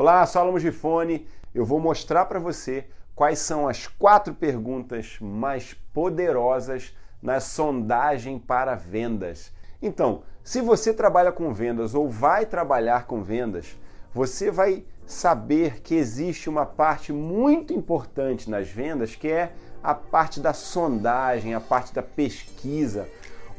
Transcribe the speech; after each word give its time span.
Olá, 0.00 0.24
sou 0.24 0.40
Alamo 0.40 0.58
Gifone. 0.58 1.28
Eu 1.54 1.62
vou 1.62 1.78
mostrar 1.78 2.24
para 2.24 2.38
você 2.38 2.86
quais 3.14 3.38
são 3.38 3.68
as 3.68 3.86
quatro 3.86 4.32
perguntas 4.32 5.18
mais 5.20 5.74
poderosas 5.92 6.96
na 7.22 7.38
sondagem 7.38 8.38
para 8.38 8.74
vendas. 8.74 9.52
Então, 9.82 10.22
se 10.42 10.62
você 10.62 10.94
trabalha 10.94 11.30
com 11.30 11.52
vendas 11.52 11.94
ou 11.94 12.08
vai 12.08 12.46
trabalhar 12.46 13.04
com 13.04 13.22
vendas, 13.22 13.76
você 14.10 14.50
vai 14.50 14.84
saber 15.04 15.82
que 15.82 15.96
existe 15.96 16.48
uma 16.48 16.64
parte 16.64 17.12
muito 17.12 17.74
importante 17.74 18.48
nas 18.48 18.70
vendas 18.70 19.14
que 19.14 19.28
é 19.28 19.52
a 19.82 19.94
parte 19.94 20.40
da 20.40 20.54
sondagem, 20.54 21.52
a 21.52 21.60
parte 21.60 21.92
da 21.92 22.02
pesquisa, 22.02 23.06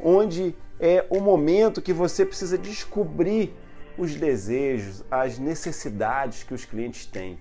onde 0.03 0.55
é 0.79 1.05
o 1.07 1.21
momento 1.21 1.83
que 1.83 1.93
você 1.93 2.25
precisa 2.25 2.57
descobrir 2.57 3.55
os 4.01 4.15
desejos, 4.15 5.03
as 5.11 5.37
necessidades 5.37 6.41
que 6.41 6.55
os 6.55 6.65
clientes 6.65 7.05
têm. 7.05 7.37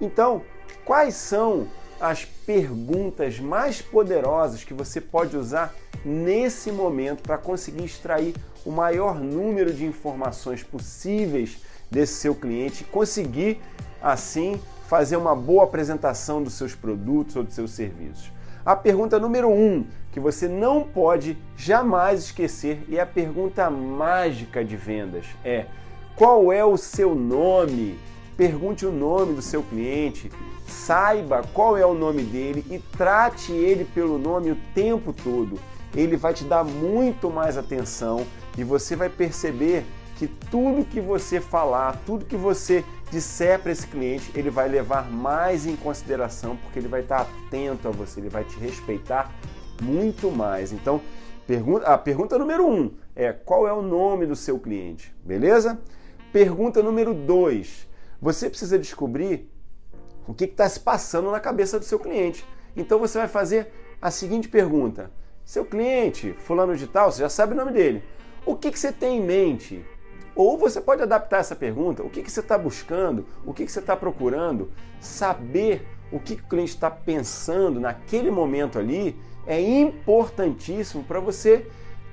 Então, 0.00 0.42
quais 0.84 1.16
são 1.16 1.66
as 2.00 2.24
perguntas 2.24 3.40
mais 3.40 3.82
poderosas 3.82 4.62
que 4.62 4.72
você 4.72 5.00
pode 5.00 5.36
usar 5.36 5.74
nesse 6.04 6.70
momento 6.70 7.22
para 7.24 7.36
conseguir 7.36 7.84
extrair 7.84 8.36
o 8.64 8.70
maior 8.70 9.16
número 9.16 9.72
de 9.72 9.84
informações 9.84 10.62
possíveis 10.62 11.58
desse 11.90 12.14
seu 12.14 12.36
cliente 12.36 12.84
e 12.84 12.86
conseguir 12.86 13.60
assim 14.00 14.60
fazer 14.86 15.16
uma 15.16 15.34
boa 15.34 15.64
apresentação 15.64 16.40
dos 16.40 16.52
seus 16.52 16.72
produtos 16.72 17.34
ou 17.34 17.42
dos 17.42 17.54
seus 17.54 17.72
serviços. 17.72 18.30
A 18.64 18.76
pergunta 18.76 19.18
número 19.18 19.48
um 19.48 19.84
que 20.12 20.20
você 20.20 20.46
não 20.46 20.84
pode 20.84 21.36
jamais 21.56 22.24
esquecer 22.24 22.84
e 22.88 22.96
é 22.96 23.00
a 23.00 23.06
pergunta 23.06 23.68
mágica 23.68 24.64
de 24.64 24.76
vendas 24.76 25.26
é 25.44 25.66
qual 26.16 26.50
é 26.50 26.64
o 26.64 26.78
seu 26.78 27.14
nome? 27.14 27.98
Pergunte 28.36 28.86
o 28.86 28.90
nome 28.90 29.34
do 29.34 29.42
seu 29.42 29.62
cliente, 29.62 30.30
saiba 30.66 31.42
qual 31.52 31.76
é 31.76 31.84
o 31.86 31.94
nome 31.94 32.22
dele 32.22 32.64
e 32.70 32.78
trate 32.78 33.52
ele 33.52 33.84
pelo 33.84 34.18
nome 34.18 34.50
o 34.50 34.58
tempo 34.74 35.12
todo. 35.12 35.58
Ele 35.94 36.16
vai 36.16 36.34
te 36.34 36.44
dar 36.44 36.64
muito 36.64 37.30
mais 37.30 37.56
atenção 37.56 38.26
e 38.56 38.64
você 38.64 38.96
vai 38.96 39.08
perceber 39.10 39.84
que 40.16 40.26
tudo 40.26 40.86
que 40.86 41.00
você 41.00 41.40
falar, 41.40 42.00
tudo 42.06 42.24
que 42.24 42.36
você 42.36 42.82
disser 43.10 43.60
para 43.60 43.72
esse 43.72 43.86
cliente, 43.86 44.30
ele 44.34 44.50
vai 44.50 44.68
levar 44.68 45.10
mais 45.10 45.66
em 45.66 45.76
consideração 45.76 46.56
porque 46.56 46.78
ele 46.78 46.88
vai 46.88 47.00
estar 47.00 47.20
atento 47.20 47.88
a 47.88 47.90
você, 47.90 48.20
ele 48.20 48.30
vai 48.30 48.44
te 48.44 48.58
respeitar 48.58 49.30
muito 49.82 50.30
mais. 50.30 50.72
Então, 50.72 51.00
a 51.84 51.96
pergunta 51.96 52.38
número 52.38 52.66
um 52.66 52.90
é 53.14 53.32
qual 53.32 53.68
é 53.68 53.72
o 53.72 53.82
nome 53.82 54.26
do 54.26 54.34
seu 54.34 54.58
cliente, 54.58 55.14
beleza? 55.24 55.78
Pergunta 56.32 56.82
número 56.82 57.14
2. 57.14 57.88
Você 58.20 58.50
precisa 58.50 58.78
descobrir 58.78 59.50
o 60.26 60.34
que 60.34 60.44
está 60.44 60.68
se 60.68 60.80
passando 60.80 61.30
na 61.30 61.40
cabeça 61.40 61.78
do 61.78 61.84
seu 61.84 61.98
cliente. 61.98 62.44
Então 62.76 62.98
você 62.98 63.18
vai 63.18 63.28
fazer 63.28 63.72
a 64.02 64.10
seguinte 64.10 64.48
pergunta: 64.48 65.10
Seu 65.44 65.64
cliente, 65.64 66.34
fulano 66.38 66.76
de 66.76 66.86
tal, 66.86 67.10
você 67.12 67.20
já 67.20 67.28
sabe 67.28 67.52
o 67.52 67.56
nome 67.56 67.72
dele. 67.72 68.02
O 68.44 68.56
que, 68.56 68.70
que 68.70 68.78
você 68.78 68.92
tem 68.92 69.18
em 69.18 69.24
mente? 69.24 69.84
Ou 70.34 70.58
você 70.58 70.80
pode 70.80 71.02
adaptar 71.02 71.38
essa 71.38 71.54
pergunta: 71.54 72.02
o 72.02 72.10
que, 72.10 72.22
que 72.22 72.30
você 72.30 72.40
está 72.40 72.58
buscando? 72.58 73.24
O 73.44 73.54
que, 73.54 73.64
que 73.64 73.72
você 73.72 73.80
está 73.80 73.96
procurando? 73.96 74.70
Saber 75.00 75.86
o 76.10 76.20
que, 76.20 76.36
que 76.36 76.42
o 76.42 76.48
cliente 76.48 76.74
está 76.74 76.90
pensando 76.90 77.80
naquele 77.80 78.30
momento 78.30 78.78
ali 78.78 79.16
é 79.46 79.60
importantíssimo 79.60 81.04
para 81.04 81.20
você 81.20 81.66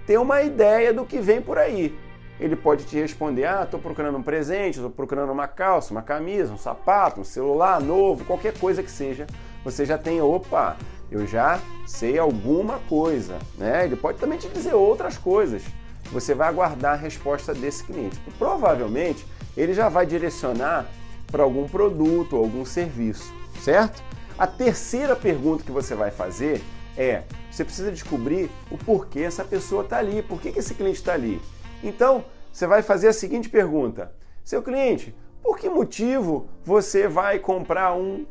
ter 0.06 0.18
uma 0.18 0.42
ideia 0.42 0.94
do 0.94 1.06
que 1.06 1.20
vem 1.20 1.42
por 1.42 1.58
aí 1.58 1.98
ele 2.40 2.56
pode 2.56 2.86
te 2.86 2.96
responder: 2.98 3.46
Ah, 3.46 3.64
estou 3.64 3.80
procurando 3.80 4.18
um 4.18 4.24
presente, 4.24 4.76
estou 4.76 4.90
procurando 4.90 5.32
uma 5.32 5.48
calça, 5.48 5.92
uma 5.92 6.02
camisa, 6.02 6.54
um 6.54 6.58
sapato, 6.58 7.22
um 7.22 7.24
celular 7.24 7.82
novo, 7.82 8.26
qualquer 8.26 8.58
coisa 8.58 8.84
que 8.84 8.92
seja. 8.92 9.28
Você 9.64 9.86
já 9.86 9.98
tem, 9.98 10.22
opa, 10.22 10.76
eu 11.10 11.26
já 11.26 11.60
sei 11.86 12.18
alguma 12.18 12.80
coisa, 12.90 13.38
né? 13.58 13.86
Ele 13.86 13.96
pode 13.96 14.18
também 14.18 14.38
te 14.38 14.50
dizer 14.50 14.74
outras 14.74 15.18
coisas. 15.18 15.64
Você 16.12 16.34
vai 16.34 16.50
aguardar 16.50 16.94
a 16.94 16.98
resposta 16.98 17.54
desse 17.54 17.84
cliente. 17.84 18.20
Provavelmente 18.38 19.26
ele 19.56 19.74
já 19.74 19.90
vai 19.90 20.06
direcionar 20.06 20.86
para 21.32 21.44
algum 21.44 21.68
produto 21.68 22.36
ou 22.36 22.44
algum 22.44 22.66
serviço, 22.66 23.34
certo? 23.62 24.04
A 24.38 24.48
terceira 24.48 25.16
pergunta 25.16 25.64
que 25.64 25.72
você 25.72 25.96
vai 25.96 26.12
fazer 26.12 26.62
é: 26.98 27.24
você 27.50 27.64
precisa 27.64 27.92
descobrir 27.92 28.50
o 28.70 28.78
porquê 28.78 29.22
essa 29.22 29.44
pessoa 29.44 29.84
está 29.84 29.98
ali, 29.98 30.22
por 30.22 30.42
que, 30.42 30.52
que 30.52 30.60
esse 30.60 30.74
cliente 30.74 30.98
está 30.98 31.14
ali. 31.14 31.42
Então, 31.84 32.24
você 32.52 32.66
vai 32.66 32.82
fazer 32.82 33.10
a 33.10 33.14
seguinte 33.14 33.50
pergunta: 33.50 34.12
Seu 34.44 34.64
cliente, 34.64 35.14
por 35.42 35.58
que 35.58 35.70
motivo 35.70 36.48
você 36.64 37.08
vai 37.08 37.38
comprar 37.38 37.94
um 37.94 38.26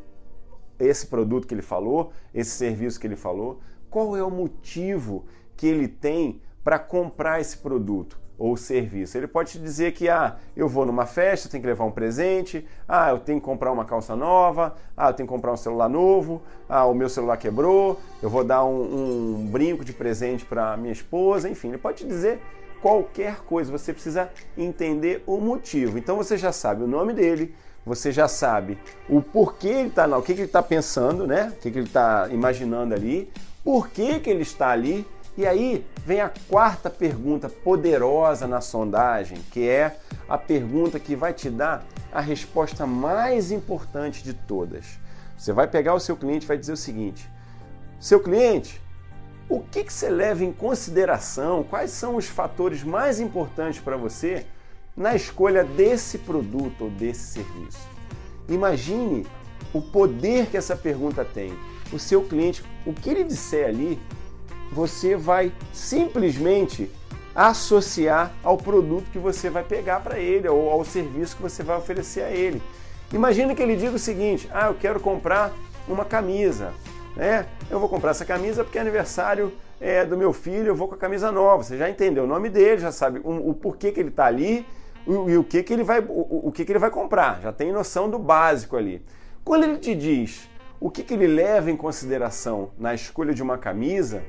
esse 0.79 1.05
produto 1.05 1.47
que 1.47 1.53
ele 1.53 1.61
falou, 1.61 2.11
esse 2.33 2.49
serviço 2.51 2.99
que 2.99 3.05
ele 3.05 3.15
falou? 3.15 3.59
Qual 3.89 4.17
é 4.17 4.23
o 4.23 4.31
motivo 4.31 5.25
que 5.55 5.67
ele 5.67 5.87
tem 5.87 6.41
para 6.63 6.79
comprar 6.79 7.39
esse 7.39 7.57
produto 7.57 8.19
ou 8.39 8.57
serviço? 8.57 9.15
Ele 9.15 9.27
pode 9.27 9.51
te 9.51 9.59
dizer 9.59 9.93
que 9.93 10.09
ah, 10.09 10.37
eu 10.55 10.67
vou 10.67 10.85
numa 10.85 11.05
festa, 11.05 11.47
tenho 11.47 11.61
que 11.61 11.67
levar 11.67 11.85
um 11.85 11.91
presente, 11.91 12.67
ah, 12.87 13.11
eu 13.11 13.19
tenho 13.19 13.39
que 13.39 13.45
comprar 13.45 13.71
uma 13.71 13.85
calça 13.85 14.15
nova, 14.15 14.75
ah, 14.97 15.09
eu 15.09 15.13
tenho 15.13 15.27
que 15.27 15.33
comprar 15.33 15.53
um 15.53 15.57
celular 15.57 15.87
novo, 15.87 16.41
ah, 16.67 16.85
o 16.85 16.95
meu 16.95 17.07
celular 17.07 17.37
quebrou, 17.37 17.99
eu 18.21 18.29
vou 18.29 18.43
dar 18.43 18.65
um, 18.65 19.35
um 19.35 19.47
brinco 19.51 19.85
de 19.85 19.93
presente 19.93 20.43
para 20.43 20.75
minha 20.75 20.91
esposa, 20.91 21.47
enfim, 21.47 21.69
ele 21.69 21.77
pode 21.77 21.99
te 21.99 22.07
dizer 22.07 22.41
qualquer 22.83 23.37
coisa, 23.45 23.71
você 23.71 23.93
precisa 23.93 24.29
entender 24.57 25.23
o 25.25 25.37
motivo. 25.37 25.97
Então 25.97 26.17
você 26.17 26.37
já 26.37 26.51
sabe 26.51 26.83
o 26.83 26.87
nome 26.87 27.13
dele, 27.13 27.55
você 27.85 28.11
já 28.11 28.27
sabe 28.27 28.77
o 29.07 29.21
porquê 29.21 29.69
ele 29.69 29.87
está 29.87 30.05
lá, 30.05 30.17
o 30.17 30.21
que, 30.21 30.33
que 30.33 30.41
ele 30.41 30.47
está 30.47 30.61
pensando, 30.61 31.25
né? 31.25 31.53
O 31.55 31.61
que, 31.61 31.71
que 31.71 31.79
ele 31.79 31.87
está 31.87 32.27
imaginando 32.29 32.93
ali, 32.93 33.31
por 33.63 33.87
que, 33.87 34.19
que 34.19 34.29
ele 34.29 34.41
está 34.41 34.67
ali. 34.71 35.07
E 35.35 35.47
aí 35.47 35.83
vem 36.05 36.19
a 36.19 36.31
quarta 36.49 36.89
pergunta 36.89 37.49
poderosa 37.49 38.45
na 38.47 38.59
sondagem, 38.59 39.39
que 39.49 39.67
é 39.67 39.95
a 40.27 40.37
pergunta 40.37 40.99
que 40.99 41.15
vai 41.15 41.33
te 41.33 41.49
dar 41.49 41.83
a 42.11 42.19
resposta 42.19 42.85
mais 42.85 43.49
importante 43.49 44.23
de 44.23 44.33
todas. 44.33 44.99
Você 45.37 45.53
vai 45.53 45.67
pegar 45.67 45.95
o 45.95 45.99
seu 45.99 46.17
cliente 46.17 46.45
e 46.45 46.47
vai 46.47 46.57
dizer 46.57 46.73
o 46.73 46.77
seguinte: 46.77 47.27
seu 47.99 48.19
cliente, 48.19 48.79
o 49.49 49.59
que, 49.59 49.83
que 49.83 49.93
você 49.93 50.09
leva 50.09 50.43
em 50.43 50.51
consideração? 50.51 51.63
Quais 51.63 51.91
são 51.91 52.15
os 52.15 52.27
fatores 52.27 52.83
mais 52.83 53.19
importantes 53.19 53.79
para 53.79 53.97
você 53.97 54.45
na 54.95 55.15
escolha 55.15 55.63
desse 55.63 56.17
produto 56.19 56.85
ou 56.85 56.89
desse 56.89 57.33
serviço? 57.33 57.79
Imagine 58.47 59.25
o 59.73 59.81
poder 59.81 60.47
que 60.47 60.57
essa 60.57 60.75
pergunta 60.75 61.25
tem. 61.25 61.53
O 61.91 61.99
seu 61.99 62.23
cliente, 62.23 62.63
o 62.85 62.93
que 62.93 63.09
ele 63.09 63.23
disser 63.23 63.67
ali, 63.67 63.99
você 64.71 65.15
vai 65.15 65.51
simplesmente 65.71 66.89
associar 67.35 68.31
ao 68.43 68.57
produto 68.57 69.09
que 69.11 69.19
você 69.19 69.49
vai 69.49 69.63
pegar 69.63 69.99
para 69.99 70.19
ele 70.19 70.47
ou 70.47 70.69
ao 70.69 70.85
serviço 70.85 71.35
que 71.35 71.41
você 71.41 71.63
vai 71.63 71.77
oferecer 71.77 72.21
a 72.21 72.31
ele. 72.31 72.61
Imagine 73.11 73.55
que 73.55 73.61
ele 73.61 73.75
diga 73.75 73.95
o 73.95 73.99
seguinte: 73.99 74.49
"Ah, 74.51 74.67
eu 74.67 74.75
quero 74.75 74.99
comprar 74.99 75.51
uma 75.87 76.05
camisa 76.05 76.73
né? 77.15 77.45
Eu 77.69 77.79
vou 77.79 77.89
comprar 77.89 78.11
essa 78.11 78.25
camisa 78.25 78.63
porque 78.63 78.77
é 78.77 78.81
aniversário 78.81 79.53
é, 79.79 80.05
do 80.05 80.17
meu 80.17 80.33
filho, 80.33 80.67
eu 80.67 80.75
vou 80.75 80.87
com 80.87 80.95
a 80.95 80.97
camisa 80.97 81.31
nova. 81.31 81.63
Você 81.63 81.77
já 81.77 81.89
entendeu 81.89 82.23
o 82.23 82.27
nome 82.27 82.49
dele, 82.49 82.79
já 82.79 82.91
sabe 82.91 83.19
o, 83.23 83.49
o 83.49 83.53
porquê 83.53 83.91
que 83.91 83.99
ele 83.99 84.09
está 84.09 84.25
ali 84.25 84.65
o, 85.05 85.29
e 85.29 85.37
o 85.37 85.43
que, 85.43 85.61
que 85.63 85.73
ele 85.73 85.83
vai 85.83 85.99
o, 85.99 86.47
o, 86.47 86.51
que, 86.51 86.65
que 86.65 86.71
ele 86.71 86.79
vai 86.79 86.89
comprar. 86.89 87.41
Já 87.41 87.51
tem 87.51 87.71
noção 87.71 88.09
do 88.09 88.17
básico 88.17 88.77
ali. 88.77 89.03
Quando 89.43 89.63
ele 89.65 89.77
te 89.77 89.93
diz 89.93 90.49
o 90.79 90.89
que, 90.89 91.03
que 91.03 91.13
ele 91.13 91.27
leva 91.27 91.71
em 91.71 91.77
consideração 91.77 92.71
na 92.77 92.93
escolha 92.93 93.33
de 93.33 93.41
uma 93.41 93.57
camisa, 93.57 94.23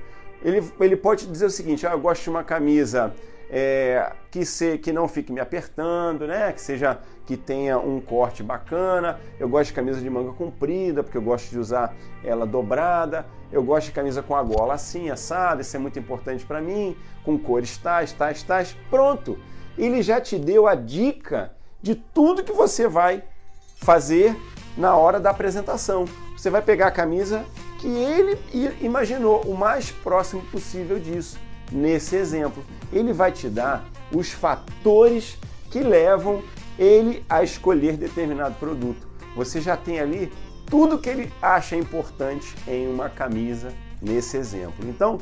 ele, 0.45 0.63
ele 0.79 0.97
pode 0.97 1.27
dizer 1.27 1.47
o 1.47 1.51
seguinte: 1.51 1.87
ah, 1.87 1.93
eu 1.93 2.01
gosto 2.01 2.23
de 2.25 2.31
uma 2.31 2.45
camisa 2.45 3.13
é, 3.51 4.13
que, 4.31 4.45
se, 4.45 4.79
que 4.79 4.93
não 4.93 5.09
fique 5.09 5.33
me 5.33 5.41
apertando, 5.41 6.27
né? 6.27 6.53
Que 6.53 6.61
seja 6.61 6.99
que 7.27 7.37
tenha 7.37 7.79
um 7.79 8.01
corte 8.01 8.43
bacana. 8.43 9.19
Eu 9.41 9.49
gosto 9.49 9.69
de 9.69 9.73
camisa 9.73 10.01
de 10.01 10.11
manga 10.11 10.33
comprida, 10.33 11.03
porque 11.03 11.17
eu 11.17 11.23
gosto 11.23 11.51
de 11.51 11.59
usar 11.59 11.95
ela 12.23 12.47
dobrada. 12.47 13.27
Eu 13.51 13.63
gosto 13.63 13.87
de 13.87 13.93
camisa 13.93 14.23
com 14.23 14.37
a 14.37 14.43
gola 14.43 14.75
assim, 14.75 15.11
assada, 15.11 15.63
isso 15.63 15.77
é 15.77 15.79
muito 15.79 15.99
importante 15.99 16.45
para 16.45 16.61
mim, 16.61 16.97
com 17.25 17.39
cores 17.39 17.79
tais, 17.79 18.13
tais, 18.13 18.43
tais. 18.43 18.77
Pronto! 18.91 19.39
Ele 19.79 20.03
já 20.03 20.21
te 20.21 20.39
deu 20.39 20.67
a 20.67 20.75
dica 20.75 21.53
de 21.81 21.95
tudo 21.95 22.43
que 22.43 22.53
você 22.53 22.89
vai 22.89 23.23
fazer 23.77 24.37
na 24.77 24.97
hora 24.97 25.21
da 25.21 25.31
apresentação. 25.31 26.05
Você 26.37 26.51
vai 26.51 26.63
pegar 26.63 26.89
a 26.89 26.91
camisa 26.91 27.45
que 27.85 27.89
ele 27.89 28.39
imaginou, 28.81 29.43
o 29.43 29.55
mais 29.55 29.91
próximo 29.91 30.41
possível 30.47 30.99
disso 30.99 31.39
nesse 31.71 32.17
exemplo. 32.17 32.65
Ele 32.91 33.13
vai 33.13 33.31
te 33.31 33.47
dar 33.47 33.85
os 34.11 34.33
fatores 34.33 35.37
que 35.71 35.81
levam 35.81 36.43
ele 36.79 37.23
a 37.29 37.43
escolher 37.43 37.99
determinado 37.99 38.55
produto. 38.55 39.07
Você 39.37 39.61
já 39.61 39.77
tem 39.77 40.01
ali 40.01 40.33
tudo 40.65 40.99
que 40.99 41.11
ele 41.11 41.31
acha 41.43 41.77
importante 41.77 42.55
em 42.67 42.89
uma 42.89 43.11
camisa 43.11 43.71
nesse 44.01 44.39
exemplo. 44.39 44.89
Então, 44.89 45.19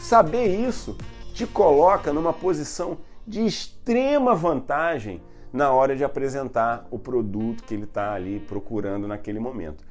saber 0.00 0.46
isso 0.46 0.96
te 1.34 1.46
coloca 1.46 2.14
numa 2.14 2.32
posição 2.32 2.96
de 3.26 3.44
extrema 3.44 4.34
vantagem 4.34 5.20
na 5.52 5.70
hora 5.70 5.94
de 5.94 6.02
apresentar 6.02 6.86
o 6.90 6.98
produto 6.98 7.62
que 7.62 7.74
ele 7.74 7.84
está 7.84 8.14
ali 8.14 8.40
procurando 8.40 9.06
naquele 9.06 9.38
momento. 9.38 9.84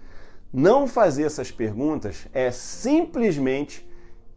Não 0.57 0.87
fazer 0.87 1.23
essas 1.23 1.51
perguntas 1.51 2.27
é 2.33 2.49
simplesmente 2.49 3.85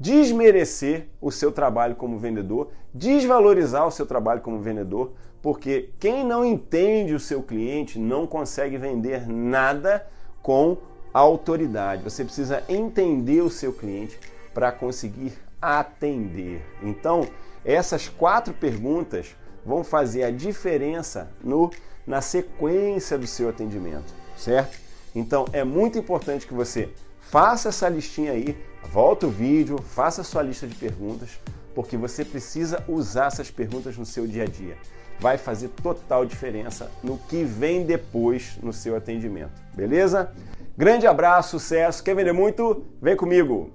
desmerecer 0.00 1.06
o 1.20 1.30
seu 1.30 1.52
trabalho 1.52 1.94
como 1.94 2.18
vendedor, 2.18 2.72
desvalorizar 2.92 3.86
o 3.86 3.90
seu 3.92 4.04
trabalho 4.04 4.40
como 4.40 4.58
vendedor, 4.58 5.12
porque 5.40 5.90
quem 6.00 6.24
não 6.24 6.44
entende 6.44 7.14
o 7.14 7.20
seu 7.20 7.40
cliente 7.40 8.00
não 8.00 8.26
consegue 8.26 8.76
vender 8.76 9.28
nada 9.28 10.04
com 10.42 10.78
autoridade. 11.14 12.02
Você 12.02 12.24
precisa 12.24 12.64
entender 12.68 13.40
o 13.40 13.48
seu 13.48 13.72
cliente 13.72 14.18
para 14.52 14.72
conseguir 14.72 15.34
atender. 15.62 16.66
Então, 16.82 17.28
essas 17.64 18.08
quatro 18.08 18.52
perguntas 18.52 19.36
vão 19.64 19.84
fazer 19.84 20.24
a 20.24 20.32
diferença 20.32 21.30
no, 21.44 21.70
na 22.04 22.20
sequência 22.20 23.16
do 23.16 23.26
seu 23.28 23.48
atendimento, 23.48 24.12
certo? 24.36 24.87
Então, 25.14 25.46
é 25.52 25.64
muito 25.64 25.98
importante 25.98 26.46
que 26.46 26.54
você 26.54 26.88
faça 27.20 27.68
essa 27.68 27.88
listinha 27.88 28.32
aí, 28.32 28.56
volta 28.90 29.26
o 29.26 29.30
vídeo, 29.30 29.78
faça 29.78 30.20
a 30.20 30.24
sua 30.24 30.42
lista 30.42 30.66
de 30.66 30.74
perguntas, 30.74 31.38
porque 31.74 31.96
você 31.96 32.24
precisa 32.24 32.84
usar 32.88 33.26
essas 33.26 33.50
perguntas 33.50 33.96
no 33.96 34.06
seu 34.06 34.26
dia 34.26 34.44
a 34.44 34.46
dia. 34.46 34.76
Vai 35.20 35.36
fazer 35.36 35.68
total 35.68 36.24
diferença 36.24 36.90
no 37.02 37.18
que 37.18 37.42
vem 37.44 37.84
depois 37.84 38.56
no 38.62 38.72
seu 38.72 38.96
atendimento, 38.96 39.60
beleza? 39.74 40.32
Grande 40.76 41.06
abraço, 41.08 41.58
sucesso. 41.58 42.04
Quer 42.04 42.14
vender 42.14 42.32
muito? 42.32 42.86
Vem 43.02 43.16
comigo! 43.16 43.72